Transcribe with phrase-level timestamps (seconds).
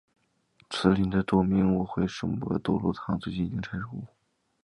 [0.67, 4.01] 毗邻的多明我会圣伯多禄堂最近已经拆除。